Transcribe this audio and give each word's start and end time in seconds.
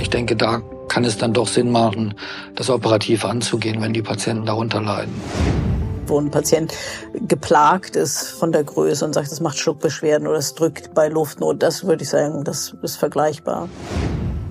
Ich 0.00 0.10
denke, 0.10 0.36
da 0.36 0.62
kann 0.88 1.04
es 1.04 1.18
dann 1.18 1.32
doch 1.32 1.48
Sinn 1.48 1.70
machen, 1.70 2.14
das 2.54 2.70
operativ 2.70 3.24
anzugehen, 3.24 3.82
wenn 3.82 3.92
die 3.92 4.02
Patienten 4.02 4.46
darunter 4.46 4.80
leiden. 4.80 5.12
Wo 6.06 6.18
ein 6.18 6.30
Patient 6.30 6.72
geplagt 7.26 7.94
ist 7.96 8.28
von 8.28 8.52
der 8.52 8.64
Größe 8.64 9.04
und 9.04 9.12
sagt, 9.12 9.30
es 9.30 9.40
macht 9.40 9.58
Schluckbeschwerden 9.58 10.26
oder 10.26 10.38
es 10.38 10.54
drückt 10.54 10.94
bei 10.94 11.08
Luftnot, 11.08 11.62
das 11.62 11.84
würde 11.84 12.02
ich 12.02 12.08
sagen, 12.08 12.44
das 12.44 12.74
ist 12.82 12.96
vergleichbar. 12.96 13.68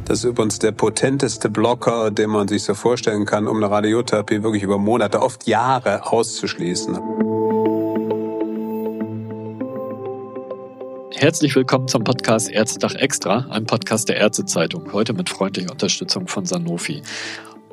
Das 0.05 0.19
ist 0.19 0.25
übrigens 0.25 0.59
der 0.59 0.71
potenteste 0.71 1.49
Blocker, 1.49 2.11
den 2.11 2.29
man 2.29 2.47
sich 2.47 2.63
so 2.63 2.75
vorstellen 2.75 3.25
kann, 3.25 3.47
um 3.47 3.57
eine 3.57 3.69
Radiotherapie 3.69 4.41
wirklich 4.41 4.63
über 4.63 4.77
Monate, 4.77 5.21
oft 5.21 5.47
Jahre 5.47 6.09
auszuschließen. 6.09 6.97
Herzlich 11.19 11.55
willkommen 11.55 11.87
zum 11.87 12.03
Podcast 12.03 12.47
Ärztetag 12.47 12.93
Extra, 12.93 13.47
einem 13.49 13.65
Podcast 13.65 14.07
der 14.07 14.17
Ärztezeitung, 14.17 14.93
heute 14.93 15.13
mit 15.13 15.29
freundlicher 15.29 15.71
Unterstützung 15.71 16.27
von 16.27 16.45
Sanofi. 16.45 17.01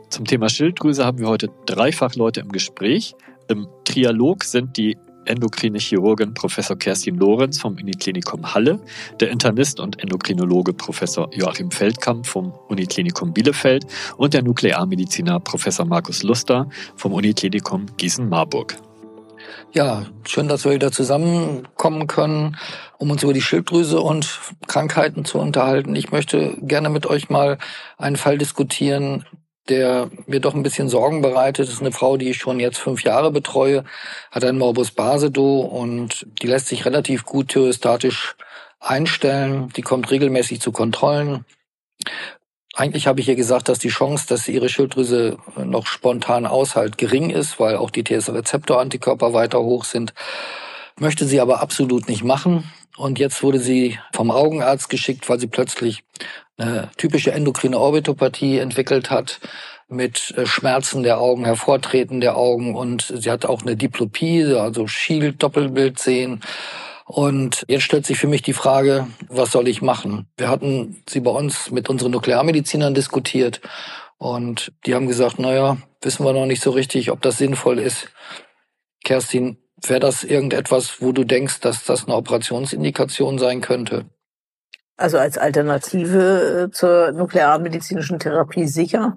Zum 0.08 0.24
Thema 0.24 0.48
Schilddrüse 0.48 1.04
haben 1.04 1.18
wir 1.18 1.28
heute 1.28 1.50
dreifach 1.66 2.14
Leute 2.14 2.40
im 2.40 2.48
Gespräch. 2.48 3.14
Im 3.48 3.68
Trialog 3.84 4.44
sind 4.44 4.78
die 4.78 4.96
endokrine 5.26 5.78
Chirurgin 5.78 6.32
Professor 6.32 6.78
Kerstin 6.78 7.18
Lorenz 7.18 7.60
vom 7.60 7.74
Uniklinikum 7.74 8.54
Halle, 8.54 8.80
der 9.20 9.30
Internist 9.30 9.78
und 9.78 10.02
Endokrinologe 10.02 10.72
Professor 10.72 11.28
Joachim 11.34 11.70
Feldkamp 11.70 12.26
vom 12.26 12.50
Uniklinikum 12.68 13.34
Bielefeld 13.34 13.84
und 14.16 14.32
der 14.32 14.42
Nuklearmediziner 14.42 15.38
Professor 15.38 15.84
Markus 15.84 16.22
Luster 16.22 16.70
vom 16.96 17.12
Uniklinikum 17.12 17.84
Gießen-Marburg. 17.98 18.78
Ja, 19.72 20.06
schön, 20.26 20.48
dass 20.48 20.64
wir 20.64 20.72
wieder 20.72 20.92
zusammenkommen 20.92 22.06
können, 22.06 22.56
um 22.98 23.10
uns 23.10 23.22
über 23.22 23.32
die 23.32 23.42
Schilddrüse 23.42 24.00
und 24.00 24.40
Krankheiten 24.66 25.24
zu 25.24 25.38
unterhalten. 25.38 25.96
Ich 25.96 26.12
möchte 26.12 26.56
gerne 26.62 26.90
mit 26.90 27.06
euch 27.06 27.28
mal 27.28 27.58
einen 27.98 28.16
Fall 28.16 28.38
diskutieren, 28.38 29.24
der 29.68 30.10
mir 30.26 30.40
doch 30.40 30.54
ein 30.54 30.62
bisschen 30.62 30.88
Sorgen 30.88 31.22
bereitet. 31.22 31.66
Das 31.66 31.74
ist 31.74 31.80
eine 31.80 31.92
Frau, 31.92 32.16
die 32.16 32.30
ich 32.30 32.36
schon 32.36 32.60
jetzt 32.60 32.78
fünf 32.78 33.02
Jahre 33.02 33.30
betreue, 33.30 33.84
hat 34.30 34.44
ein 34.44 34.58
Morbus 34.58 34.90
Basedow 34.90 35.60
und 35.62 36.26
die 36.42 36.46
lässt 36.46 36.68
sich 36.68 36.84
relativ 36.84 37.24
gut 37.24 37.48
thyreostatisch 37.48 38.36
einstellen. 38.80 39.70
Die 39.76 39.82
kommt 39.82 40.10
regelmäßig 40.10 40.60
zu 40.60 40.70
Kontrollen, 40.70 41.44
eigentlich 42.76 43.06
habe 43.06 43.20
ich 43.20 43.28
ihr 43.28 43.36
gesagt, 43.36 43.68
dass 43.68 43.78
die 43.78 43.88
Chance, 43.88 44.26
dass 44.28 44.48
ihre 44.48 44.68
Schilddrüse 44.68 45.38
noch 45.56 45.86
spontan 45.86 46.46
aushält, 46.46 46.98
gering 46.98 47.30
ist, 47.30 47.60
weil 47.60 47.76
auch 47.76 47.90
die 47.90 48.04
TS-Rezeptor-Antikörper 48.04 49.32
weiter 49.32 49.60
hoch 49.60 49.84
sind. 49.84 50.12
Möchte 50.98 51.24
sie 51.26 51.40
aber 51.40 51.60
absolut 51.60 52.08
nicht 52.08 52.24
machen. 52.24 52.70
Und 52.96 53.18
jetzt 53.18 53.42
wurde 53.42 53.58
sie 53.58 53.98
vom 54.12 54.30
Augenarzt 54.30 54.88
geschickt, 54.88 55.28
weil 55.28 55.40
sie 55.40 55.48
plötzlich 55.48 56.04
eine 56.56 56.90
typische 56.96 57.32
endokrine 57.32 57.78
Orbitopathie 57.78 58.58
entwickelt 58.58 59.10
hat 59.10 59.40
mit 59.88 60.32
äh, 60.36 60.46
Schmerzen 60.46 61.02
der 61.02 61.20
Augen, 61.20 61.44
Hervortreten 61.44 62.20
der 62.20 62.36
Augen 62.36 62.74
und 62.74 63.12
sie 63.14 63.30
hat 63.30 63.44
auch 63.44 63.62
eine 63.62 63.76
Diplopie, 63.76 64.44
also 64.54 64.86
Shield, 64.86 65.42
Doppelbild 65.42 65.98
sehen 65.98 66.40
und 67.06 67.64
jetzt 67.68 67.82
stellt 67.82 68.06
sich 68.06 68.18
für 68.18 68.28
mich 68.28 68.42
die 68.42 68.52
Frage, 68.52 69.06
was 69.28 69.52
soll 69.52 69.68
ich 69.68 69.82
machen? 69.82 70.26
Wir 70.36 70.48
hatten 70.48 71.02
sie 71.08 71.20
bei 71.20 71.30
uns 71.30 71.70
mit 71.70 71.88
unseren 71.90 72.12
Nuklearmedizinern 72.12 72.94
diskutiert 72.94 73.60
und 74.18 74.72
die 74.86 74.94
haben 74.94 75.06
gesagt, 75.06 75.38
naja, 75.38 75.76
wissen 76.00 76.24
wir 76.24 76.32
noch 76.32 76.46
nicht 76.46 76.62
so 76.62 76.70
richtig, 76.70 77.10
ob 77.10 77.20
das 77.20 77.38
sinnvoll 77.38 77.78
ist. 77.78 78.08
Kerstin, 79.04 79.58
wäre 79.82 80.00
das 80.00 80.24
irgendetwas, 80.24 81.02
wo 81.02 81.12
du 81.12 81.24
denkst, 81.24 81.60
dass 81.60 81.84
das 81.84 82.06
eine 82.06 82.16
Operationsindikation 82.16 83.38
sein 83.38 83.60
könnte? 83.60 84.06
Also 84.96 85.18
als 85.18 85.36
Alternative 85.36 86.68
äh, 86.68 86.70
zur 86.70 87.12
nuklearmedizinischen 87.12 88.18
Therapie 88.18 88.66
sicher. 88.66 89.16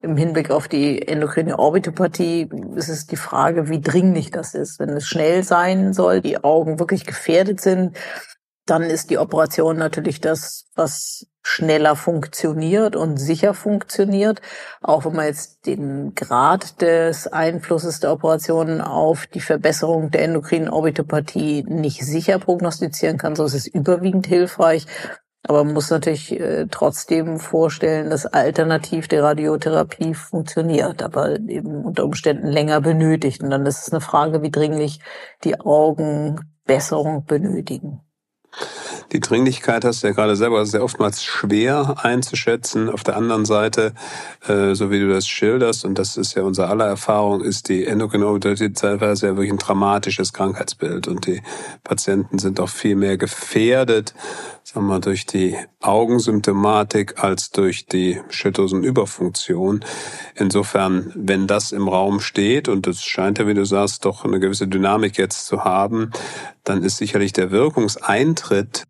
Im 0.00 0.16
Hinblick 0.16 0.50
auf 0.50 0.68
die 0.68 1.08
endokrine 1.08 1.58
Orbitopathie 1.58 2.48
ist 2.76 2.88
es 2.88 3.06
die 3.06 3.16
Frage, 3.16 3.68
wie 3.68 3.80
dringlich 3.80 4.30
das 4.30 4.54
ist. 4.54 4.78
Wenn 4.78 4.90
es 4.90 5.06
schnell 5.06 5.42
sein 5.42 5.92
soll, 5.92 6.20
die 6.20 6.42
Augen 6.44 6.78
wirklich 6.78 7.04
gefährdet 7.04 7.60
sind, 7.60 7.96
dann 8.64 8.82
ist 8.82 9.10
die 9.10 9.18
Operation 9.18 9.76
natürlich 9.76 10.20
das, 10.20 10.66
was 10.74 11.26
schneller 11.42 11.96
funktioniert 11.96 12.94
und 12.94 13.16
sicher 13.16 13.54
funktioniert. 13.54 14.42
Auch 14.82 15.04
wenn 15.04 15.14
man 15.14 15.24
jetzt 15.24 15.66
den 15.66 16.14
Grad 16.14 16.80
des 16.82 17.26
Einflusses 17.26 18.00
der 18.00 18.12
Operation 18.12 18.80
auf 18.80 19.26
die 19.26 19.40
Verbesserung 19.40 20.10
der 20.10 20.22
endokrinen 20.22 20.68
Orbitopathie 20.68 21.64
nicht 21.66 22.04
sicher 22.04 22.38
prognostizieren 22.38 23.16
kann, 23.16 23.34
so 23.34 23.44
ist 23.44 23.54
es 23.54 23.66
überwiegend 23.66 24.26
hilfreich. 24.26 24.86
Aber 25.48 25.64
man 25.64 25.72
muss 25.72 25.90
natürlich 25.90 26.38
äh, 26.38 26.66
trotzdem 26.70 27.38
vorstellen, 27.38 28.10
dass 28.10 28.26
alternativ 28.26 29.08
die 29.08 29.16
Radiotherapie 29.16 30.12
funktioniert, 30.12 31.02
aber 31.02 31.40
eben 31.40 31.86
unter 31.86 32.04
Umständen 32.04 32.48
länger 32.48 32.82
benötigt. 32.82 33.42
Und 33.42 33.48
dann 33.48 33.64
ist 33.64 33.86
es 33.86 33.92
eine 33.92 34.02
Frage, 34.02 34.42
wie 34.42 34.50
dringlich 34.50 35.00
die 35.44 35.58
Augen 35.58 36.38
Besserung 36.66 37.24
benötigen. 37.24 38.02
Die 39.12 39.20
Dringlichkeit 39.20 39.84
hast 39.84 40.02
du 40.02 40.08
ja 40.08 40.12
gerade 40.12 40.36
selber 40.36 40.66
sehr 40.66 40.82
oftmals 40.84 41.24
schwer 41.24 41.96
einzuschätzen. 42.02 42.90
Auf 42.90 43.04
der 43.04 43.16
anderen 43.16 43.46
Seite, 43.46 43.94
äh, 44.46 44.74
so 44.74 44.90
wie 44.90 45.00
du 45.00 45.08
das 45.08 45.26
schilderst, 45.26 45.84
und 45.84 45.98
das 45.98 46.16
ist 46.16 46.34
ja 46.34 46.42
unsere 46.42 46.68
aller 46.68 46.86
Erfahrung, 46.86 47.40
ist 47.40 47.68
die 47.68 47.86
Endokrinologie 47.86 48.72
teilweise 48.72 49.28
ja 49.28 49.36
wirklich 49.36 49.52
ein 49.52 49.58
dramatisches 49.58 50.32
Krankheitsbild 50.32 51.08
und 51.08 51.26
die 51.26 51.42
Patienten 51.84 52.38
sind 52.38 52.60
auch 52.60 52.68
viel 52.68 52.96
mehr 52.96 53.16
gefährdet 53.16 54.14
sagen 54.68 54.86
wir, 54.88 55.00
durch 55.00 55.24
die 55.24 55.56
Augensymptomatik 55.80 57.22
als 57.24 57.50
durch 57.50 57.86
die 57.86 58.20
Schilddrüsenüberfunktion. 58.28 59.82
Insofern, 60.34 61.10
wenn 61.14 61.46
das 61.46 61.72
im 61.72 61.88
Raum 61.88 62.20
steht, 62.20 62.68
und 62.68 62.86
es 62.86 63.02
scheint 63.02 63.38
ja, 63.38 63.46
wie 63.46 63.54
du 63.54 63.64
sagst, 63.64 64.04
doch 64.04 64.26
eine 64.26 64.40
gewisse 64.40 64.68
Dynamik 64.68 65.16
jetzt 65.16 65.46
zu 65.46 65.64
haben, 65.64 66.10
dann 66.64 66.82
ist 66.82 66.98
sicherlich 66.98 67.32
der 67.32 67.50
Wirkungseintritt 67.50 68.37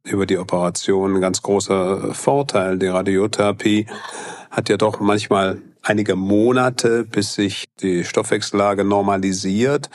über 0.05 0.27
die 0.27 0.39
Operation 0.39 1.17
ein 1.17 1.21
ganz 1.21 1.43
großer 1.43 2.15
Vorteil. 2.15 2.79
Die 2.79 2.87
Radiotherapie 2.87 3.87
hat 4.51 4.69
ja 4.69 4.77
doch 4.77 5.01
manchmal 5.01 5.61
einige 5.83 6.17
Monate, 6.17 7.05
bis 7.05 7.35
sich 7.35 7.65
die 7.81 8.05
Stoffwechsellage 8.05 8.85
normalisiert. 8.85 9.91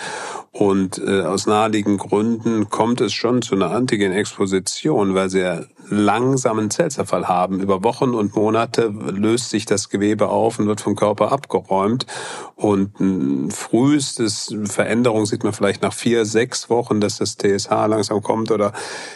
Und 0.51 0.99
äh, 0.99 1.21
aus 1.21 1.47
naheliegenden 1.47 1.97
Gründen 1.97 2.69
kommt 2.69 3.01
es 3.01 3.13
schon 3.13 3.41
zu 3.41 3.55
einer 3.55 3.71
Antigen-Exposition, 3.71 5.15
weil 5.15 5.29
ja 5.41 5.61
langsamen 5.97 6.69
Zellzerfall 6.69 7.27
haben. 7.27 7.59
Über 7.59 7.83
Wochen 7.83 8.11
und 8.11 8.35
Monate 8.35 8.87
löst 8.87 9.49
sich 9.49 9.65
das 9.65 9.89
Gewebe 9.89 10.29
auf 10.29 10.59
und 10.59 10.67
wird 10.67 10.81
vom 10.81 10.95
Körper 10.95 11.31
abgeräumt. 11.31 12.05
Und 12.55 12.99
ein 12.99 13.51
frühestes 13.51 14.55
Veränderung 14.65 15.25
sieht 15.25 15.43
man 15.43 15.53
vielleicht 15.53 15.81
nach 15.81 15.93
vier, 15.93 16.25
sechs 16.25 16.69
Wochen, 16.69 17.01
dass 17.01 17.17
das 17.17 17.37
TSH 17.37 17.69
langsam 17.87 18.21
kommt 18.21 18.51
oder 18.51 18.73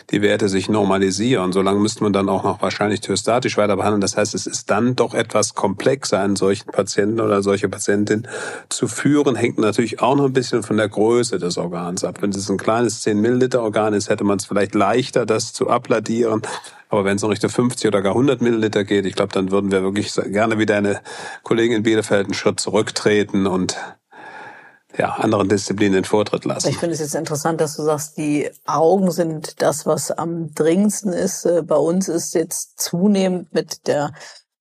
die 0.10 0.22
Werte 0.22 0.50
sich 0.50 0.70
normalisieren. 0.70 1.54
So 1.54 1.62
lange 1.62 1.80
müsste 1.80 2.04
man 2.04 2.14
dann 2.14 2.30
auch 2.30 2.44
noch 2.44 2.62
wahrscheinlich 2.62 3.02
thyostatisch 3.02 3.58
weiter 3.58 3.78
behandeln. 3.78 4.02
Das 4.02 4.18
heißt, 4.18 4.36
es 4.36 4.48
ist 4.48 4.70
dann 4.70 4.96
doch 4.96 5.14
etwas 5.14 5.56
komplexer, 5.56 6.20
einen 6.20 6.36
solchen 6.36 6.72
Patienten 6.72 7.22
oder 7.22 7.42
solche 7.42 7.70
Patientin 7.70 8.28
zu 8.70 8.88
führen. 8.88 9.36
Hängt 9.36 9.58
natürlich 9.58 10.02
auch 10.02 10.16
noch 10.16 10.26
ein 10.26 10.34
bisschen 10.34 10.64
von 10.64 10.78
der 10.78 10.90
Größe 10.90 11.38
des 11.40 11.58
Organs 11.58 12.04
ab. 12.04 12.22
Wenn 12.22 12.32
es 12.32 12.50
ein 12.50 12.58
kleines 12.58 13.02
10 13.02 13.20
Milliliter 13.20 13.62
Organ 13.62 13.94
ist, 13.94 14.10
hätte 14.10 14.24
man 14.24 14.38
es 14.38 14.46
vielleicht 14.46 14.76
leichter, 14.76 15.26
das 15.26 15.54
zu 15.54 15.70
abladieren. 15.70 16.42
Aber 16.90 17.04
wenn 17.06 17.18
es 17.18 17.24
in 17.24 17.30
Richtung 17.30 17.50
50 17.50 17.88
oder 17.88 18.02
gar 18.02 18.14
100 18.14 18.42
Milliliter 18.42 18.84
geht, 18.84 19.06
ich 19.06 19.16
glaube, 19.16 19.34
dann 19.34 19.52
würden 19.52 19.72
wir 19.72 19.84
wirklich 19.84 20.14
gerne 20.14 20.58
wie 20.58 20.66
deine 20.66 21.02
Kollegin 21.44 21.78
in 21.78 21.84
Bielefeld 21.84 22.26
einen 22.26 22.34
Schritt 22.34 22.60
zurücktreten 22.60 23.46
und 23.46 23.78
ja, 24.98 25.10
anderen 25.14 25.50
Disziplinen 25.50 25.94
den 25.94 26.06
Vortritt 26.06 26.46
lassen. 26.46 26.70
Ich 26.70 26.78
finde 26.78 26.94
es 26.94 27.00
jetzt 27.00 27.14
interessant, 27.14 27.62
dass 27.62 27.76
du 27.76 27.84
sagst, 27.84 28.18
die 28.18 28.50
Augen 28.66 29.12
sind 29.12 29.62
das, 29.62 29.86
was 29.86 30.12
am 30.12 30.54
dringendsten 30.54 31.14
ist. 31.14 31.46
Äh, 31.46 31.62
bei 31.62 31.76
uns 31.76 32.08
ist 32.08 32.34
jetzt 32.34 32.80
zunehmend 32.80 33.54
mit 33.54 33.88
der 33.88 34.12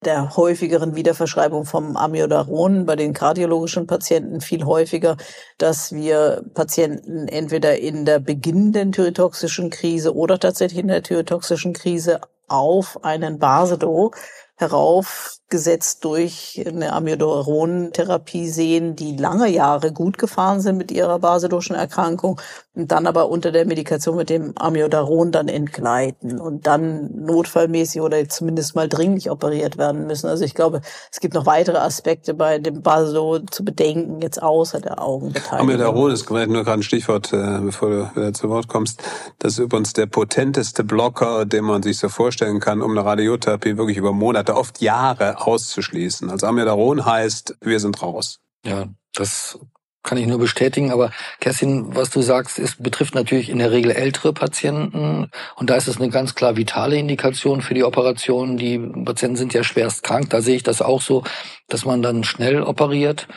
der 0.07 0.37
häufigeren 0.37 0.95
Wiederverschreibung 0.95 1.67
vom 1.67 1.97
Amiodaron 1.97 2.87
bei 2.87 2.97
den 2.97 3.13
kardiologischen 3.13 3.87
Patienten 3.87 4.41
viel 4.41 4.65
häufiger, 4.65 5.17
dass 5.59 5.93
wir 5.93 6.45
Patienten 6.55 7.29
entweder 7.29 7.79
in 7.79 8.05
der 8.05 8.21
beginnenden 8.21 8.93
thyrotoxischen 8.93 9.69
Krise 9.71 10.15
oder 10.15 10.39
tatsächlich 10.39 10.81
in 10.81 10.89
der 10.89 11.03
thyrotoxischen 11.03 11.73
Krise 11.73 12.21
auf 12.49 13.05
einen 13.05 13.39
Basedo 13.39 14.13
heraufgesetzt 14.59 16.03
durch 16.05 16.65
eine 16.67 16.93
Amiodaron-Therapie 16.95 18.49
sehen, 18.49 18.97
die 18.97 19.17
lange 19.17 19.49
Jahre 19.49 19.93
gut 19.93 20.17
gefahren 20.17 20.61
sind 20.61 20.79
mit 20.79 20.91
ihrer 20.91 21.19
basedosischen 21.19 21.77
Erkrankung 21.77 22.41
und 22.77 22.93
dann 22.93 23.07
aber 23.07 23.31
unter 23.31 23.53
der 23.53 23.65
Medikation 23.65 24.17
mit 24.17 24.29
dem 24.29 24.53
Amiodaron 24.57 25.33
dann 25.33 25.49
entgleiten 25.49 26.39
und 26.39 26.67
dann 26.67 27.11
notfallmäßig 27.25 28.03
oder 28.03 28.29
zumindest 28.29 28.77
mal 28.77 28.87
dringlich 28.89 29.31
operiert 29.31 29.79
werden 29.79 30.07
müssen. 30.07 30.29
Also 30.29 30.45
ich 30.45 30.55
glaube, 30.55 30.83
es 31.11 31.21
gibt 31.21 31.33
noch 31.33 31.47
weitere 31.47 31.79
Aspekte 31.79 32.35
bei 32.35 32.59
dem 32.59 32.83
Baso 32.83 33.39
zu 33.39 33.65
bedenken, 33.65 34.21
jetzt 34.21 34.43
außer 34.43 34.81
der 34.81 35.03
Augenbeteiligung. 35.03 35.61
Amiodaron 35.61 36.11
ist 36.11 36.27
vielleicht 36.27 36.51
nur 36.51 36.65
gerade 36.65 36.81
ein 36.81 36.83
Stichwort, 36.83 37.33
äh, 37.33 37.61
bevor 37.61 37.89
du 37.89 38.11
wieder 38.15 38.35
zu 38.35 38.51
Wort 38.51 38.69
kommst. 38.69 39.03
Das 39.39 39.55
ist 39.55 39.59
übrigens 39.59 39.95
der 39.95 40.07
potenteste 40.07 40.85
Blocker, 40.85 41.47
den 41.47 41.65
man 41.65 41.83
sich 41.83 41.99
so 41.99 42.11
vorstellen 42.11 42.61
kann, 42.61 42.83
um 42.83 42.91
eine 42.91 43.07
Radiotherapie 43.07 43.79
wirklich 43.79 43.97
über 43.97 44.13
Monate, 44.13 44.55
oft 44.55 44.83
Jahre 44.83 45.41
auszuschließen. 45.47 46.29
Also 46.29 46.47
Amiodaron 46.47 47.07
heißt, 47.07 47.57
wir 47.63 47.81
sind 47.81 48.03
raus. 48.03 48.41
Ja, 48.67 48.87
das 49.15 49.59
kann 50.07 50.17
ich 50.17 50.27
nur 50.27 50.39
bestätigen. 50.39 50.91
Aber 50.91 51.11
Kerstin, 51.41 51.95
was 51.95 52.09
du 52.09 52.23
sagst, 52.23 52.59
ist, 52.59 52.83
betrifft 52.83 53.15
natürlich 53.15 53.51
in 53.51 53.59
der 53.59 53.73
Regel 53.73 53.91
ältere 53.91 54.33
Patienten. 54.33 55.31
Und 55.57 55.69
da 55.69 55.75
ist 55.75 55.89
es 55.89 55.99
eine 55.99 56.09
ganz 56.09 56.35
klar 56.35 56.57
vitale 56.57 56.97
Indikation 56.97 57.61
für 57.61 57.75
die 57.75 57.85
Operation. 57.85 58.57
Die 58.57 58.79
Patienten 58.79 59.37
sind 59.37 59.53
ja 59.53 59.63
schwerst 59.63 60.03
krank. 60.03 60.31
Da 60.31 60.41
sehe 60.41 60.57
ich 60.57 60.63
das 60.63 60.81
auch 60.81 61.03
so, 61.03 61.25
dass 61.69 61.85
man 61.85 62.01
dann 62.01 62.25
schnell 62.25 62.63
operiert. 62.63 63.29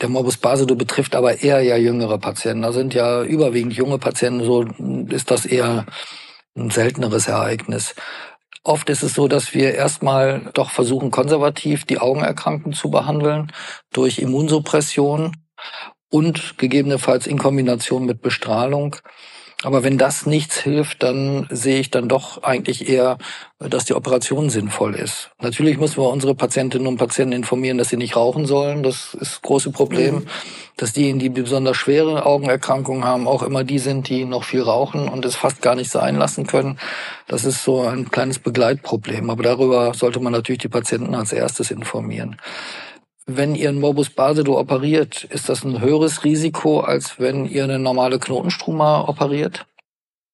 Der 0.00 0.08
Morbus 0.08 0.38
Basedow 0.38 0.76
betrifft 0.76 1.14
aber 1.14 1.42
eher 1.42 1.60
ja 1.60 1.76
jüngere 1.76 2.18
Patienten. 2.18 2.62
Da 2.62 2.72
sind 2.72 2.94
ja 2.94 3.22
überwiegend 3.22 3.74
junge 3.74 3.98
Patienten. 3.98 4.44
So 4.44 4.64
ist 5.10 5.30
das 5.30 5.44
eher 5.44 5.84
ein 6.56 6.70
selteneres 6.70 7.28
Ereignis. 7.28 7.94
Oft 8.64 8.90
ist 8.90 9.02
es 9.02 9.14
so, 9.14 9.26
dass 9.26 9.54
wir 9.54 9.74
erstmal 9.74 10.50
doch 10.54 10.70
versuchen, 10.70 11.10
konservativ 11.10 11.84
die 11.84 11.98
Augenerkrankten 11.98 12.72
zu 12.72 12.90
behandeln 12.90 13.50
durch 13.92 14.20
Immunsuppression 14.20 15.32
und 16.12 16.58
gegebenenfalls 16.58 17.26
in 17.26 17.38
Kombination 17.38 18.04
mit 18.04 18.20
Bestrahlung. 18.20 18.96
Aber 19.64 19.84
wenn 19.84 19.96
das 19.96 20.26
nichts 20.26 20.58
hilft, 20.58 21.02
dann 21.04 21.46
sehe 21.48 21.78
ich 21.78 21.90
dann 21.90 22.08
doch 22.08 22.42
eigentlich 22.42 22.88
eher, 22.88 23.16
dass 23.60 23.84
die 23.84 23.94
Operation 23.94 24.50
sinnvoll 24.50 24.96
ist. 24.96 25.30
Natürlich 25.40 25.78
müssen 25.78 25.98
wir 25.98 26.10
unsere 26.10 26.34
Patientinnen 26.34 26.88
und 26.88 26.96
Patienten 26.96 27.32
informieren, 27.32 27.78
dass 27.78 27.88
sie 27.88 27.96
nicht 27.96 28.16
rauchen 28.16 28.44
sollen. 28.44 28.82
Das 28.82 29.14
ist 29.14 29.20
das 29.20 29.42
große 29.42 29.70
Problem. 29.70 30.16
Mhm. 30.16 30.26
Dass 30.76 30.92
diejenigen, 30.92 31.20
die 31.20 31.28
besonders 31.28 31.76
schwere 31.76 32.26
Augenerkrankungen 32.26 33.04
haben, 33.04 33.28
auch 33.28 33.42
immer 33.42 33.62
die 33.62 33.78
sind, 33.78 34.08
die 34.08 34.24
noch 34.24 34.42
viel 34.42 34.62
rauchen 34.62 35.08
und 35.08 35.24
es 35.24 35.36
fast 35.36 35.62
gar 35.62 35.76
nicht 35.76 35.90
sein 35.90 36.16
lassen 36.16 36.46
können. 36.46 36.78
Das 37.28 37.44
ist 37.44 37.62
so 37.62 37.82
ein 37.82 38.10
kleines 38.10 38.40
Begleitproblem. 38.40 39.30
Aber 39.30 39.44
darüber 39.44 39.94
sollte 39.94 40.18
man 40.18 40.32
natürlich 40.32 40.62
die 40.62 40.68
Patienten 40.68 41.14
als 41.14 41.32
erstes 41.32 41.70
informieren 41.70 42.36
wenn 43.26 43.54
ihr 43.54 43.68
einen 43.68 43.80
Morbus 43.80 44.10
Basedow 44.10 44.58
operiert, 44.58 45.24
ist 45.24 45.48
das 45.48 45.64
ein 45.64 45.80
höheres 45.80 46.24
Risiko, 46.24 46.80
als 46.80 47.18
wenn 47.18 47.46
ihr 47.46 47.64
eine 47.64 47.78
normale 47.78 48.18
Knotenstruma 48.18 49.08
operiert? 49.08 49.66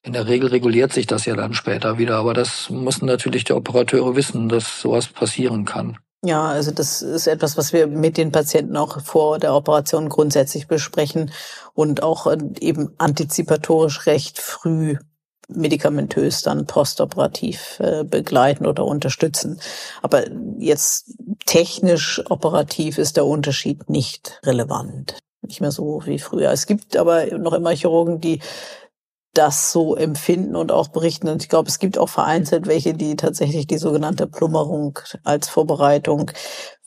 In 0.04 0.14
der 0.14 0.28
Regel 0.28 0.50
reguliert 0.50 0.94
sich 0.94 1.08
das 1.08 1.26
ja 1.26 1.36
dann 1.36 1.56
später 1.56 1.98
wieder. 1.98 2.18
Aber 2.18 2.36
das 2.36 2.70
müssen 2.70 3.08
natürlich 3.08 3.46
die 3.46 3.54
Operateure 3.54 4.16
wissen, 4.16 4.48
dass 4.48 4.80
sowas 4.80 5.08
passieren 5.08 5.66
kann. 5.66 5.98
Ja, 6.26 6.48
also 6.48 6.72
das 6.72 7.04
ist 7.04 7.28
etwas, 7.28 7.56
was 7.56 7.72
wir 7.72 7.86
mit 7.86 8.18
den 8.18 8.32
Patienten 8.32 8.78
auch 8.78 9.00
vor 9.02 9.38
der 9.38 9.54
Operation 9.54 10.10
grundsätzlich 10.10 10.68
besprechen 10.68 11.32
und 11.76 12.02
auch 12.02 12.26
äh, 12.26 12.38
eben 12.62 12.96
antizipatorisch 12.98 14.08
recht 14.08 14.40
früh 14.40 14.98
medikamentös 15.48 16.42
dann 16.42 16.66
postoperativ 16.66 17.80
äh, 17.80 18.04
begleiten 18.04 18.66
oder 18.66 18.86
unterstützen. 18.86 19.60
Aber 20.02 20.24
jetzt 20.58 21.14
technisch 21.46 22.24
operativ 22.28 22.98
ist 22.98 23.18
der 23.18 23.28
Unterschied 23.28 23.88
nicht 23.88 24.40
relevant. 24.44 25.20
Nicht 25.44 25.62
mehr 25.62 25.72
so 25.72 26.02
wie 26.06 26.18
früher. 26.18 26.50
Es 26.50 26.66
gibt 26.66 26.98
aber 26.98 27.38
noch 27.38 27.54
immer 27.54 27.70
Chirurgen, 27.70 28.20
die 28.20 28.40
das 29.38 29.72
so 29.72 29.96
empfinden 29.96 30.56
und 30.56 30.72
auch 30.72 30.88
berichten. 30.88 31.28
Und 31.28 31.44
ich 31.44 31.50
glaube, 31.50 31.70
es 31.70 31.80
gibt 31.80 31.98
auch 31.98 32.10
vereinzelt 32.10 32.68
welche, 32.68 32.94
die 32.94 33.16
tatsächlich 33.16 33.68
die 33.68 33.78
sogenannte 33.78 34.28
Plummerung 34.28 35.00
als 35.24 35.50
Vorbereitung 35.50 36.32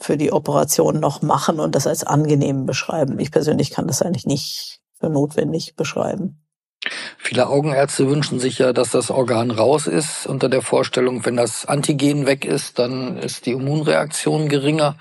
für 0.00 0.16
die 0.16 0.32
Operation 0.32 0.98
noch 0.98 1.22
machen 1.22 1.60
und 1.60 1.74
das 1.74 1.86
als 1.86 2.04
angenehm 2.04 2.66
beschreiben. 2.66 3.18
Ich 3.20 3.30
persönlich 3.30 3.70
kann 3.70 3.86
das 3.86 4.02
eigentlich 4.02 4.26
nicht 4.26 4.80
für 4.98 5.08
notwendig 5.08 5.76
beschreiben. 5.76 6.42
Viele 7.18 7.48
Augenärzte 7.48 8.08
wünschen 8.08 8.38
sich 8.38 8.58
ja, 8.58 8.72
dass 8.72 8.90
das 8.90 9.10
Organ 9.10 9.50
raus 9.50 9.86
ist, 9.86 10.26
unter 10.26 10.48
der 10.48 10.62
Vorstellung, 10.62 11.24
wenn 11.26 11.36
das 11.36 11.66
Antigen 11.66 12.26
weg 12.26 12.44
ist, 12.44 12.78
dann 12.78 13.18
ist 13.18 13.46
die 13.46 13.52
Immunreaktion 13.52 14.48
geringer. 14.48 14.96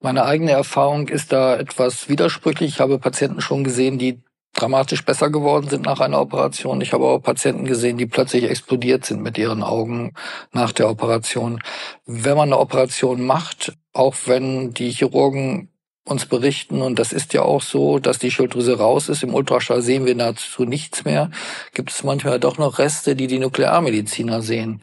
Meine 0.00 0.24
eigene 0.24 0.50
Erfahrung 0.50 1.08
ist 1.08 1.32
da 1.32 1.56
etwas 1.56 2.08
widersprüchlich. 2.08 2.74
Ich 2.74 2.80
habe 2.80 2.98
Patienten 2.98 3.40
schon 3.40 3.64
gesehen, 3.64 3.98
die 3.98 4.22
dramatisch 4.54 5.04
besser 5.04 5.30
geworden 5.30 5.68
sind 5.68 5.84
nach 5.84 6.00
einer 6.00 6.20
Operation. 6.20 6.80
Ich 6.80 6.92
habe 6.92 7.04
auch 7.04 7.18
Patienten 7.18 7.64
gesehen, 7.64 7.98
die 7.98 8.06
plötzlich 8.06 8.44
explodiert 8.44 9.04
sind 9.04 9.22
mit 9.22 9.36
ihren 9.36 9.62
Augen 9.62 10.14
nach 10.52 10.72
der 10.72 10.88
Operation. 10.88 11.60
Wenn 12.06 12.36
man 12.36 12.48
eine 12.48 12.58
Operation 12.58 13.24
macht, 13.24 13.76
auch 13.92 14.14
wenn 14.26 14.72
die 14.72 14.90
Chirurgen 14.90 15.68
uns 16.06 16.26
berichten, 16.26 16.82
und 16.82 16.98
das 16.98 17.12
ist 17.12 17.32
ja 17.32 17.42
auch 17.42 17.62
so, 17.62 17.98
dass 17.98 18.18
die 18.18 18.30
Schilddrüse 18.30 18.78
raus 18.78 19.08
ist. 19.08 19.22
Im 19.22 19.34
Ultraschall 19.34 19.82
sehen 19.82 20.04
wir 20.04 20.14
nahezu 20.14 20.64
nichts 20.64 21.04
mehr. 21.04 21.30
Gibt 21.72 21.90
es 21.90 22.04
manchmal 22.04 22.38
doch 22.38 22.58
noch 22.58 22.78
Reste, 22.78 23.16
die 23.16 23.26
die 23.26 23.38
Nuklearmediziner 23.38 24.42
sehen. 24.42 24.82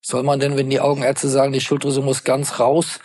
Soll 0.00 0.22
man 0.22 0.38
denn, 0.38 0.56
wenn 0.56 0.70
die 0.70 0.80
Augenärzte 0.80 1.28
sagen, 1.28 1.52
die 1.52 1.60
Schilddrüse 1.60 2.02
muss 2.02 2.24
ganz 2.24 2.60
raus, 2.60 3.00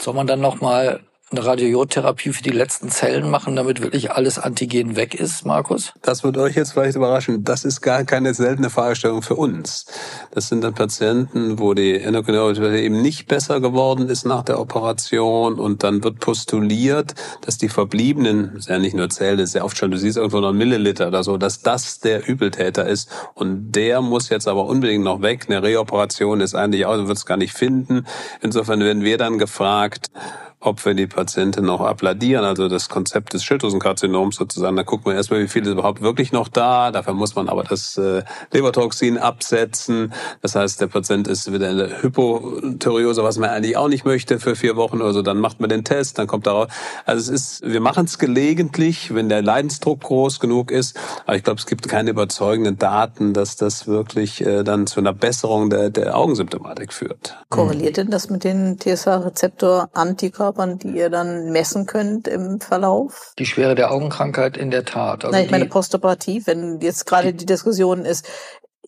soll 0.00 0.14
man 0.14 0.26
dann 0.26 0.40
nochmal 0.40 1.00
eine 1.32 1.44
Radiotherapie 1.44 2.32
für 2.32 2.42
die 2.44 2.50
letzten 2.50 2.88
Zellen 2.88 3.28
machen, 3.28 3.56
damit 3.56 3.82
wirklich 3.82 4.12
alles 4.12 4.38
Antigen 4.38 4.94
weg 4.94 5.12
ist, 5.12 5.44
Markus? 5.44 5.92
Das 6.02 6.22
wird 6.22 6.36
euch 6.38 6.54
jetzt 6.54 6.72
vielleicht 6.72 6.94
überraschen. 6.94 7.42
Das 7.42 7.64
ist 7.64 7.80
gar 7.80 8.04
keine 8.04 8.32
seltene 8.32 8.70
Fragestellung 8.70 9.22
für 9.22 9.34
uns. 9.34 9.86
Das 10.30 10.48
sind 10.48 10.62
dann 10.62 10.74
Patienten, 10.74 11.58
wo 11.58 11.74
die 11.74 12.00
Endokrinologie 12.00 12.60
eben 12.78 13.02
nicht 13.02 13.26
besser 13.26 13.60
geworden 13.60 14.08
ist 14.08 14.24
nach 14.24 14.44
der 14.44 14.60
Operation 14.60 15.58
und 15.58 15.82
dann 15.82 16.04
wird 16.04 16.20
postuliert, 16.20 17.14
dass 17.40 17.58
die 17.58 17.68
verbliebenen, 17.68 18.52
das 18.54 18.66
ist 18.66 18.68
ja 18.68 18.78
nicht 18.78 18.94
nur 18.94 19.10
Zellen, 19.10 19.38
das 19.38 19.48
ist 19.48 19.54
ja 19.54 19.64
oft 19.64 19.76
schon, 19.76 19.90
du 19.90 19.98
siehst 19.98 20.18
irgendwo 20.18 20.38
noch 20.38 20.52
Milliliter 20.52 21.08
oder 21.08 21.24
so, 21.24 21.38
dass 21.38 21.60
das 21.60 21.98
der 21.98 22.28
Übeltäter 22.28 22.86
ist 22.86 23.10
und 23.34 23.72
der 23.72 24.00
muss 24.00 24.28
jetzt 24.28 24.46
aber 24.46 24.66
unbedingt 24.66 25.02
noch 25.02 25.22
weg. 25.22 25.46
Eine 25.48 25.60
Reoperation 25.60 26.40
ist 26.40 26.54
eigentlich 26.54 26.86
auch, 26.86 26.96
du 26.96 27.10
es 27.10 27.26
gar 27.26 27.36
nicht 27.36 27.52
finden. 27.52 28.06
Insofern 28.42 28.78
werden 28.78 29.02
wir 29.02 29.18
dann 29.18 29.38
gefragt, 29.38 30.10
ob 30.60 30.84
wir 30.84 30.94
die 30.94 31.06
Patientin 31.06 31.64
noch 31.64 31.80
abladieren, 31.80 32.44
also 32.44 32.68
das 32.68 32.88
Konzept 32.88 33.34
des 33.34 33.44
Schilddrüsenkarzinoms 33.44 34.36
sozusagen. 34.36 34.74
Da 34.74 34.84
gucken 34.84 35.12
wir 35.12 35.14
erstmal, 35.14 35.40
wie 35.40 35.48
viel 35.48 35.62
ist 35.62 35.68
überhaupt 35.68 36.00
wirklich 36.00 36.32
noch 36.32 36.48
da. 36.48 36.90
Dafür 36.90 37.12
muss 37.12 37.34
man 37.34 37.48
aber 37.48 37.62
das 37.62 37.98
äh, 37.98 38.22
Lebertoxin 38.52 39.18
absetzen. 39.18 40.12
Das 40.40 40.54
heißt, 40.54 40.80
der 40.80 40.86
Patient 40.86 41.28
ist 41.28 41.52
wieder 41.52 41.70
in 41.70 41.76
der 41.76 42.02
Hypotheriose, 42.02 43.22
was 43.22 43.38
man 43.38 43.50
eigentlich 43.50 43.76
auch 43.76 43.88
nicht 43.88 44.04
möchte 44.04 44.40
für 44.40 44.56
vier 44.56 44.76
Wochen 44.76 45.02
oder 45.02 45.12
so. 45.12 45.22
Dann 45.22 45.38
macht 45.38 45.60
man 45.60 45.68
den 45.68 45.84
Test, 45.84 46.18
dann 46.18 46.26
kommt 46.26 46.46
daraus. 46.46 46.68
Also 47.04 47.32
es 47.32 47.60
ist, 47.60 47.70
wir 47.70 47.80
machen 47.80 48.06
es 48.06 48.18
gelegentlich, 48.18 49.14
wenn 49.14 49.28
der 49.28 49.42
Leidensdruck 49.42 50.00
groß 50.00 50.40
genug 50.40 50.70
ist. 50.70 50.98
Aber 51.26 51.36
ich 51.36 51.44
glaube, 51.44 51.60
es 51.60 51.66
gibt 51.66 51.86
keine 51.86 52.10
überzeugenden 52.10 52.78
Daten, 52.78 53.34
dass 53.34 53.56
das 53.56 53.86
wirklich 53.86 54.44
äh, 54.44 54.64
dann 54.64 54.86
zu 54.86 55.00
einer 55.00 55.12
Besserung 55.12 55.68
der, 55.68 55.90
der 55.90 56.16
Augensymptomatik 56.16 56.92
führt. 56.94 57.36
Korreliert 57.50 57.98
denn 57.98 58.10
das 58.10 58.30
mit 58.30 58.42
den 58.42 58.78
TSH-Rezeptor-Antikörpern, 58.78 60.45
die 60.52 60.96
ihr 60.96 61.10
dann 61.10 61.50
messen 61.52 61.86
könnt 61.86 62.28
im 62.28 62.60
Verlauf? 62.60 63.32
Die 63.38 63.46
Schwere 63.46 63.74
der 63.74 63.90
Augenkrankheit 63.90 64.56
in 64.56 64.70
der 64.70 64.84
Tat. 64.84 65.24
Also 65.24 65.34
Nein, 65.34 65.46
ich 65.46 65.50
meine 65.50 65.66
postoperativ, 65.66 66.46
wenn 66.46 66.80
jetzt 66.80 67.06
gerade 67.06 67.34
die 67.34 67.46
Diskussion 67.46 68.04
ist, 68.04 68.26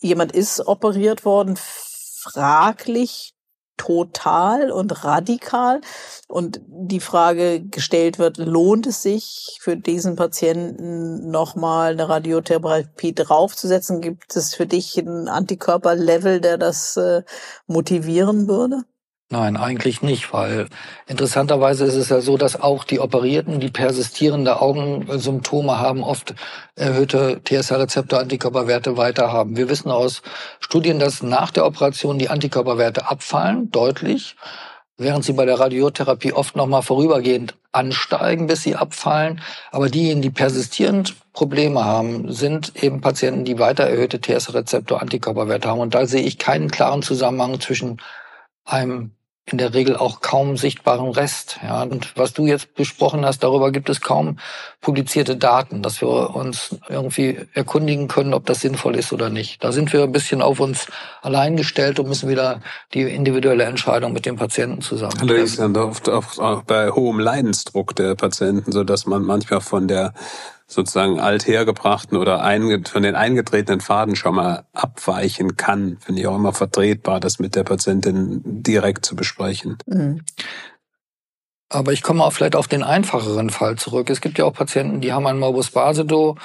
jemand 0.01 0.33
ist 0.33 0.67
operiert 0.67 1.25
worden, 1.25 1.57
fraglich 1.57 3.35
total 3.79 4.71
und 4.71 5.05
radikal 5.05 5.81
und 6.27 6.61
die 6.67 7.01
Frage 7.01 7.63
gestellt 7.63 8.19
wird, 8.19 8.37
lohnt 8.37 8.87
es 8.87 9.03
sich 9.03 9.59
für 9.63 9.77
diesen 9.77 10.17
Patienten 10.17 11.31
nochmal 11.31 11.93
eine 11.93 12.09
Radiotherapie 12.09 13.15
draufzusetzen? 13.15 14.03
Gibt 14.03 14.37
es 14.37 14.55
für 14.55 14.67
dich 14.67 14.99
ein 14.99 15.29
Antikörperlevel, 15.29 16.41
der 16.41 16.59
das 16.59 16.97
äh, 16.97 17.23
motivieren 17.67 18.49
würde? 18.49 18.83
Nein, 19.31 19.59
eigentlich 19.59 20.01
nicht, 20.01 20.33
weil 20.33 20.69
interessanterweise 21.07 21.85
ist 21.85 21.97
es 21.97 22.09
ja 22.09 22.23
so, 22.23 22.39
dass 22.39 22.59
auch 22.59 22.85
die 22.85 22.99
Operierten, 22.99 23.61
die 23.61 23.71
persistierende 23.71 24.63
Augensymptome 24.63 25.79
haben, 25.79 26.03
oft 26.03 26.35
erhöhte 26.77 27.43
TSH-Rezeptor-Antikörperwerte 27.45 28.97
weiter 28.97 29.31
haben. 29.31 29.59
Wir 29.59 29.69
wissen 29.69 29.91
aus 29.91 30.23
Studien, 30.61 30.99
dass 30.99 31.23
nach 31.23 31.51
der 31.51 31.67
Operation 31.67 32.19
die 32.19 32.31
Antikörperwerte 32.31 33.11
abfallen, 33.11 33.71
deutlich, 33.71 34.35
während 34.97 35.27
sie 35.27 35.35
bei 35.35 35.45
der 35.45 35.61
Radiotherapie 35.61 36.33
oft 36.33 36.57
nochmal 36.57 36.81
vorübergehend 36.83 37.55
ansteigen, 37.71 38.47
bis 38.47 38.63
sie 38.63 38.77
abfallen. 38.77 39.43
Aber 39.71 39.91
diejenigen, 39.91 40.23
die 40.23 40.31
persistierend 40.31 41.17
Probleme 41.35 41.85
haben, 41.85 42.33
sind 42.33 42.83
eben 42.83 43.03
Patienten, 43.03 43.45
die 43.45 43.59
weiter 43.59 43.85
erhöhte 43.85 44.23
TSH-Rezeptor-Antikörperwerte 44.23 45.69
haben. 45.69 45.81
Und 45.81 45.95
da 45.95 46.07
sehe 46.07 46.23
ich 46.23 46.39
keinen 46.39 46.71
klaren 46.71 47.03
Zusammenhang 47.03 47.61
zwischen 47.61 48.01
einem 48.65 49.13
in 49.51 49.59
der 49.59 49.75
Regel 49.75 49.97
auch 49.97 50.21
kaum 50.21 50.57
sichtbaren 50.57 51.11
Rest. 51.11 51.59
Ja, 51.63 51.83
und 51.83 52.17
was 52.17 52.33
du 52.33 52.47
jetzt 52.47 52.75
besprochen 52.75 53.25
hast, 53.25 53.43
darüber 53.43 53.73
gibt 53.73 53.89
es 53.89 54.01
kaum 54.01 54.39
publizierte 54.81 55.37
Daten, 55.37 55.83
dass 55.83 56.01
wir 56.01 56.35
uns 56.35 56.77
irgendwie 56.89 57.39
erkundigen 57.55 58.09
können, 58.09 58.35
ob 58.35 58.47
das 58.47 58.61
sinnvoll 58.61 58.97
ist 58.97 59.13
oder 59.13 59.31
nicht. 59.31 59.65
Da 59.65 59.73
sind 59.73 59.93
wir 59.93 60.03
ein 60.03 60.13
bisschen 60.13 60.43
auf 60.43 60.61
uns 60.61 60.87
allein 61.23 61.57
gestellt 61.57 61.99
und 61.99 62.09
müssen 62.09 62.29
wieder 62.29 62.61
die 62.95 63.03
individuelle 63.03 63.65
Entscheidung 63.65 64.13
mit 64.13 64.27
dem 64.27 64.37
Patienten 64.37 64.83
zusammen. 64.83 65.19
Allerdings 65.21 65.57
dann 65.57 65.77
oft 65.77 66.09
auch 66.09 66.63
bei 66.63 66.91
hohem 66.91 67.19
Leidensdruck 67.19 67.97
der 67.97 68.15
Patienten, 68.15 68.73
so 68.73 68.85
dass 68.85 69.07
man 69.07 69.23
manchmal 69.23 69.61
von 69.61 69.89
der 69.89 70.13
sozusagen 70.69 71.19
althergebrachten 71.19 72.19
oder 72.19 72.45
von 72.85 73.03
den 73.03 73.17
eingetretenen 73.17 73.81
Faden 73.81 74.17
schon 74.17 74.35
mal 74.35 74.67
abweichen 74.75 75.57
kann, 75.57 75.97
finde 75.99 76.21
ich 76.21 76.27
auch 76.27 76.37
immer 76.37 76.53
vertretbar, 76.53 77.21
das 77.21 77.39
mit 77.39 77.57
der 77.57 77.65
Patientin 77.65 78.43
direkt 78.45 79.07
zu 79.07 79.17
besprechen. 79.17 79.79
Mhm. 79.87 80.23
Aber 81.71 81.93
ich 81.93 82.03
komme 82.03 82.23
auch 82.23 82.33
vielleicht 82.33 82.57
auf 82.57 82.69
den 82.69 82.83
einfacheren 82.83 83.51
Fall 83.51 83.77
zurück. 83.77 84.09
Es 84.11 84.21
gibt 84.21 84.39
ja 84.39 84.45
auch 84.45 84.55
Patienten, 84.55 85.01
die 85.01 85.13
haben 85.13 85.27
ein 85.27 85.39
Morbus 85.39 85.71
Basedow, 85.71 86.37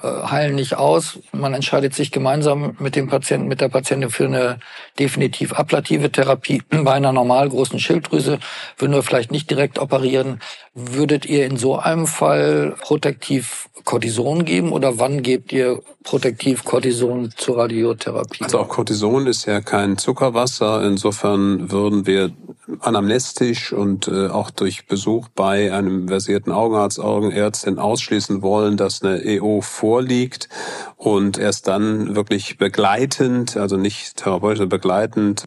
heilen 0.00 0.54
nicht 0.54 0.76
aus. 0.76 1.18
Man 1.32 1.52
entscheidet 1.52 1.94
sich 1.94 2.10
gemeinsam 2.10 2.76
mit 2.78 2.96
dem 2.96 3.08
Patienten, 3.08 3.46
mit 3.46 3.60
der 3.60 3.68
Patientin 3.68 4.10
für 4.10 4.24
eine 4.24 4.58
definitiv 4.98 5.52
ablative 5.52 6.10
Therapie 6.10 6.62
bei 6.70 6.92
einer 6.92 7.12
normal 7.12 7.50
großen 7.50 7.78
Schilddrüse. 7.78 8.38
Würden 8.78 8.94
wir 8.94 9.02
vielleicht 9.02 9.30
nicht 9.30 9.50
direkt 9.50 9.78
operieren. 9.78 10.40
Würdet 10.74 11.26
ihr 11.26 11.44
in 11.44 11.58
so 11.58 11.78
einem 11.78 12.06
Fall 12.06 12.74
protektiv 12.80 13.68
Cortison 13.84 14.44
geben 14.44 14.72
oder 14.72 14.98
wann 14.98 15.22
gebt 15.22 15.52
ihr 15.52 15.82
protektiv 16.04 16.64
Cortison 16.64 17.30
zur 17.36 17.58
Radiotherapie? 17.58 18.44
Also 18.44 18.60
auch 18.60 18.68
Cortison 18.68 19.26
ist 19.26 19.44
ja 19.44 19.60
kein 19.60 19.98
Zuckerwasser. 19.98 20.82
Insofern 20.84 21.70
würden 21.70 22.06
wir 22.06 22.32
anamnestisch 22.80 23.72
und 23.72 24.08
äh, 24.08 24.28
auch 24.28 24.50
durch 24.50 24.86
Besuch 24.86 25.28
bei 25.28 25.72
einem 25.72 26.08
versierten 26.08 26.52
Augenarzt, 26.52 27.00
Augenärztin 27.00 27.78
ausschließen 27.78 28.42
wollen, 28.42 28.76
dass 28.76 29.02
eine 29.02 29.24
EO 29.24 29.60
vorliegt 29.60 30.48
und 30.96 31.38
erst 31.38 31.66
dann 31.66 32.14
wirklich 32.14 32.58
begleitend, 32.58 33.56
also 33.56 33.76
nicht 33.76 34.16
therapeutisch, 34.16 34.68
begleitend 34.68 35.46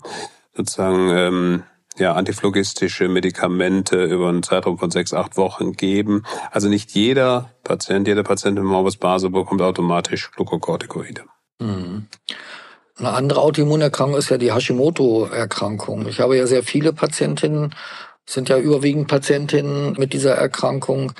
sozusagen 0.54 1.10
ähm, 1.10 1.64
ja, 1.98 2.14
antiphlogistische 2.14 3.08
Medikamente 3.08 4.04
über 4.04 4.30
einen 4.30 4.44
Zeitraum 4.44 4.78
von 4.78 4.92
sechs, 4.92 5.14
acht 5.14 5.38
Wochen 5.38 5.74
geben. 5.74 6.24
Also 6.52 6.68
nicht 6.68 6.92
jeder 6.92 7.52
Patient, 7.64 8.08
jede 8.08 8.24
Patientin 8.24 8.64
mit 8.64 8.72
Morbus 8.72 8.98
Basel 8.98 9.30
bekommt 9.30 9.62
automatisch 9.62 10.32
Glukokortikoide. 10.32 11.24
Mhm. 11.60 12.08
Eine 12.98 13.12
andere 13.12 13.42
Autoimmunerkrankung 13.42 14.18
ist 14.18 14.30
ja 14.30 14.38
die 14.38 14.54
Hashimoto-Erkrankung. 14.54 16.08
Ich 16.08 16.22
habe 16.22 16.38
ja 16.38 16.48
sehr 16.48 16.64
viele 16.64 16.94
Patientinnen, 16.94 17.76
sind 18.26 18.48
ja 18.48 18.58
überwiegend 18.58 19.08
Patientinnen 19.08 19.94
mit 19.98 20.14
dieser 20.14 20.36
Erkrankung. 20.36 21.12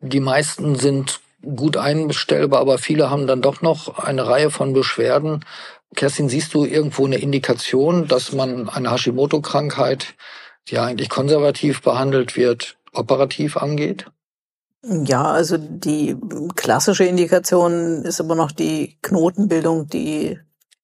Die 0.00 0.20
meisten 0.20 0.74
sind 0.74 1.20
gut 1.42 1.76
einbestellbar, 1.76 2.60
aber 2.60 2.78
viele 2.78 3.08
haben 3.08 3.28
dann 3.28 3.40
doch 3.40 3.62
noch 3.62 3.98
eine 3.98 4.26
Reihe 4.26 4.50
von 4.50 4.72
Beschwerden. 4.72 5.44
Kerstin, 5.94 6.28
siehst 6.28 6.54
du 6.54 6.64
irgendwo 6.64 7.06
eine 7.06 7.18
Indikation, 7.18 8.08
dass 8.08 8.32
man 8.32 8.68
eine 8.68 8.90
Hashimoto-Krankheit, 8.90 10.14
die 10.68 10.78
eigentlich 10.78 11.08
konservativ 11.08 11.82
behandelt 11.82 12.36
wird, 12.36 12.76
operativ 12.92 13.56
angeht? 13.56 14.06
Ja, 14.84 15.30
also 15.30 15.56
die 15.58 16.16
klassische 16.56 17.04
Indikation 17.04 18.04
ist 18.04 18.20
aber 18.20 18.34
noch 18.34 18.50
die 18.50 18.98
Knotenbildung, 19.02 19.86
die 19.86 20.40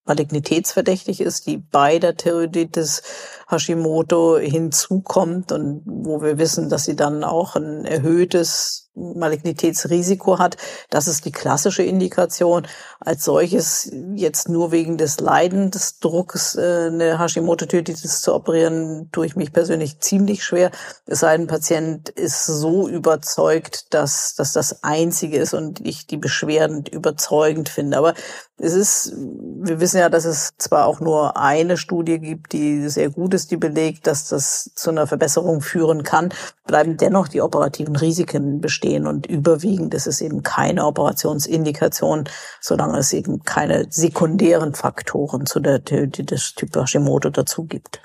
malignitätsverdächtig 0.09 1.21
ist, 1.21 1.47
die 1.47 1.57
bei 1.57 1.99
der 1.99 2.17
Thyroiditis 2.17 3.01
Hashimoto 3.49 4.37
hinzukommt 4.37 5.51
und 5.51 5.81
wo 5.85 6.21
wir 6.21 6.37
wissen, 6.37 6.69
dass 6.69 6.85
sie 6.85 6.95
dann 6.95 7.23
auch 7.23 7.55
ein 7.55 7.85
erhöhtes 7.85 8.89
Malignitätsrisiko 8.99 10.39
hat. 10.39 10.57
Das 10.89 11.07
ist 11.07 11.25
die 11.25 11.31
klassische 11.31 11.83
Indikation. 11.83 12.67
Als 12.99 13.23
solches 13.23 13.89
jetzt 14.15 14.49
nur 14.49 14.71
wegen 14.71 14.97
des 14.97 15.19
Leidensdrucks 15.19 16.55
äh, 16.55 16.87
eine 16.87 17.19
Hashimoto-Thyreoiditis 17.19 18.21
zu 18.21 18.33
operieren, 18.33 19.09
tue 19.11 19.25
ich 19.25 19.35
mich 19.35 19.53
persönlich 19.53 19.99
ziemlich 19.99 20.43
schwer. 20.43 20.71
Es 21.05 21.19
sei 21.19 21.31
denn, 21.31 21.39
ein 21.39 21.47
Patient 21.47 22.09
ist 22.09 22.45
so 22.45 22.89
überzeugt, 22.89 23.93
dass, 23.93 24.35
dass 24.35 24.51
das 24.51 24.83
Einzige 24.83 25.37
ist 25.37 25.53
und 25.53 25.85
ich 25.85 26.05
die 26.05 26.17
Beschwerden 26.17 26.85
überzeugend 26.85 27.69
finde. 27.69 27.97
Aber 27.97 28.13
es 28.57 28.73
ist, 28.73 29.13
wir 29.15 29.79
wissen 29.79 29.99
ja, 29.99 30.09
dass 30.09 30.25
es 30.25 30.51
zwar 30.57 30.85
auch 30.85 30.99
nur 30.99 31.37
eine 31.37 31.77
Studie 31.77 32.19
gibt, 32.19 32.51
die 32.51 32.89
sehr 32.89 33.09
gut 33.09 33.33
ist, 33.33 33.38
die 33.47 33.57
belegt, 33.57 34.07
dass 34.07 34.27
das 34.27 34.71
zu 34.75 34.89
einer 34.89 35.07
Verbesserung 35.07 35.61
führen 35.61 36.03
kann, 36.03 36.33
bleiben 36.65 36.97
dennoch 36.97 37.27
die 37.27 37.41
operativen 37.41 37.95
Risiken 37.95 38.61
bestehen 38.61 39.07
und 39.07 39.25
überwiegend 39.25 39.93
ist 39.93 40.07
es 40.07 40.21
eben 40.21 40.43
keine 40.43 40.85
Operationsindikation, 40.85 42.25
solange 42.61 42.99
es 42.99 43.13
eben 43.13 43.43
keine 43.43 43.87
sekundären 43.89 44.73
Faktoren 44.73 45.45
zu 45.45 45.59
der 45.59 45.79
des 45.79 46.55
Typ 46.55 46.75
Hashimoto 46.75 47.29
dazu 47.29 47.65
gibt. 47.65 48.01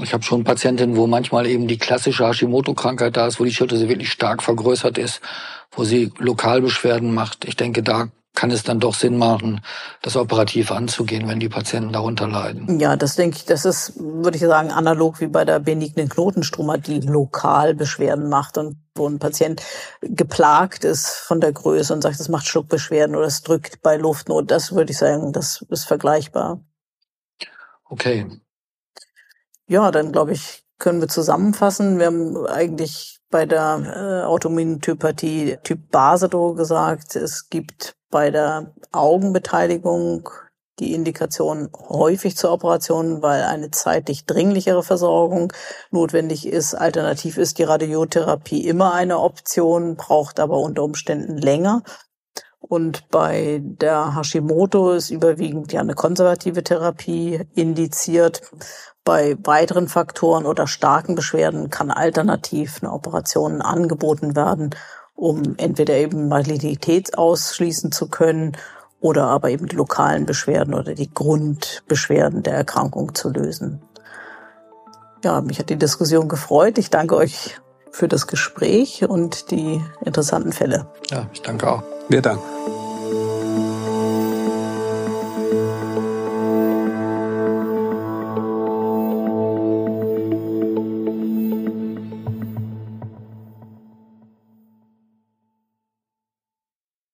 Ich 0.00 0.12
habe 0.12 0.22
schon 0.22 0.44
Patientinnen, 0.44 0.96
wo 0.96 1.06
manchmal 1.06 1.46
eben 1.46 1.66
die 1.66 1.78
klassische 1.78 2.26
Hashimoto-Krankheit 2.26 3.16
da 3.16 3.26
ist, 3.26 3.40
wo 3.40 3.44
die 3.44 3.52
Schilddrüse 3.52 3.88
wirklich 3.88 4.12
stark 4.12 4.42
vergrößert 4.42 4.96
ist, 4.96 5.20
wo 5.72 5.84
sie 5.84 6.12
Lokalbeschwerden 6.18 7.12
macht. 7.12 7.44
Ich 7.46 7.56
denke, 7.56 7.82
da 7.82 8.08
kann 8.38 8.52
es 8.52 8.62
dann 8.62 8.78
doch 8.78 8.94
Sinn 8.94 9.16
machen, 9.16 9.62
das 10.00 10.14
operativ 10.14 10.70
anzugehen, 10.70 11.26
wenn 11.26 11.40
die 11.40 11.48
Patienten 11.48 11.92
darunter 11.92 12.28
leiden. 12.28 12.78
Ja, 12.78 12.94
das 12.94 13.16
denke 13.16 13.36
ich, 13.36 13.46
das 13.46 13.64
ist, 13.64 13.94
würde 13.96 14.36
ich 14.36 14.44
sagen, 14.44 14.70
analog 14.70 15.20
wie 15.20 15.26
bei 15.26 15.44
der 15.44 15.58
benignen 15.58 16.08
Knotenstruma, 16.08 16.76
die 16.76 17.00
lokal 17.00 17.74
Beschwerden 17.74 18.28
macht 18.28 18.56
und 18.56 18.76
wo 18.94 19.08
ein 19.08 19.18
Patient 19.18 19.60
geplagt 20.02 20.84
ist 20.84 21.08
von 21.08 21.40
der 21.40 21.50
Größe 21.50 21.92
und 21.92 22.00
sagt, 22.02 22.20
es 22.20 22.28
macht 22.28 22.46
Schluckbeschwerden 22.46 23.16
oder 23.16 23.26
es 23.26 23.42
drückt 23.42 23.82
bei 23.82 23.96
Luftnot. 23.96 24.52
Das 24.52 24.72
würde 24.72 24.92
ich 24.92 24.98
sagen, 24.98 25.32
das 25.32 25.66
ist 25.68 25.86
vergleichbar. 25.86 26.60
Okay. 27.86 28.24
Ja, 29.66 29.90
dann 29.90 30.12
glaube 30.12 30.30
ich, 30.34 30.62
können 30.78 31.00
wir 31.00 31.08
zusammenfassen. 31.08 31.98
Wir 31.98 32.06
haben 32.06 32.46
eigentlich 32.46 33.17
bei 33.30 33.46
der 33.46 34.22
äh, 34.22 34.26
Autoimmuntypathie 34.26 35.58
Typ 35.62 35.90
Basedow 35.90 36.54
gesagt, 36.54 37.16
es 37.16 37.48
gibt 37.48 37.96
bei 38.10 38.30
der 38.30 38.72
Augenbeteiligung 38.92 40.28
die 40.78 40.94
Indikation 40.94 41.70
häufig 41.88 42.36
zur 42.36 42.52
Operation, 42.52 43.20
weil 43.20 43.42
eine 43.42 43.70
zeitlich 43.70 44.26
dringlichere 44.26 44.82
Versorgung 44.82 45.52
notwendig 45.90 46.46
ist. 46.46 46.74
Alternativ 46.74 47.36
ist 47.36 47.58
die 47.58 47.64
Radiotherapie 47.64 48.66
immer 48.66 48.94
eine 48.94 49.18
Option, 49.18 49.96
braucht 49.96 50.38
aber 50.40 50.58
unter 50.58 50.84
Umständen 50.84 51.36
länger. 51.36 51.82
Und 52.60 53.08
bei 53.10 53.60
der 53.62 54.16
Hashimoto 54.16 54.92
ist 54.92 55.10
überwiegend 55.10 55.72
ja 55.72 55.80
eine 55.80 55.94
konservative 55.94 56.64
Therapie 56.64 57.40
indiziert. 57.54 58.42
Bei 59.04 59.36
weiteren 59.44 59.88
Faktoren 59.88 60.44
oder 60.44 60.66
starken 60.66 61.14
Beschwerden 61.14 61.70
kann 61.70 61.90
alternativ 61.90 62.78
eine 62.82 62.92
Operation 62.92 63.62
angeboten 63.62 64.36
werden, 64.36 64.74
um 65.14 65.54
entweder 65.56 65.94
eben 65.94 66.28
Malignität 66.28 67.16
ausschließen 67.16 67.92
zu 67.92 68.08
können 68.08 68.56
oder 69.00 69.24
aber 69.24 69.50
eben 69.50 69.66
die 69.66 69.76
lokalen 69.76 70.26
Beschwerden 70.26 70.74
oder 70.74 70.94
die 70.94 71.12
Grundbeschwerden 71.12 72.42
der 72.42 72.54
Erkrankung 72.54 73.14
zu 73.14 73.30
lösen. 73.30 73.80
Ja, 75.24 75.40
mich 75.40 75.58
hat 75.58 75.70
die 75.70 75.76
Diskussion 75.76 76.28
gefreut. 76.28 76.78
Ich 76.78 76.90
danke 76.90 77.16
euch 77.16 77.58
für 77.90 78.08
das 78.08 78.26
Gespräch 78.26 79.08
und 79.08 79.50
die 79.50 79.82
interessanten 80.04 80.52
Fälle. 80.52 80.86
Ja, 81.10 81.26
ich 81.32 81.42
danke 81.42 81.70
auch. 81.70 81.82
Wir 82.08 82.22
danken. 82.22 82.77